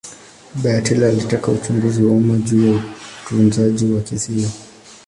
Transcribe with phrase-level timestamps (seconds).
[0.55, 2.81] Baba ya Taylor alitaka uchunguzi wa umma juu ya
[3.25, 4.49] utunzaji wa kesi hiyo.